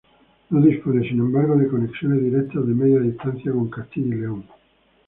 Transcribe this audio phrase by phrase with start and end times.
[0.49, 4.45] No dispone sin embargo de conexiones directas de Media Distancia con Castilla y León.